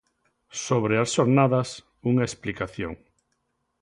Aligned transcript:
Sobre 0.65 0.95
as 1.03 1.09
xornadas, 1.15 1.69
unha 2.11 2.27
explicación. 2.29 2.93